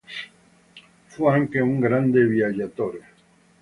Fu 1.05 1.27
anche 1.27 1.59
un 1.59 1.77
grande 1.79 2.25
viaggiatore. 2.25 3.07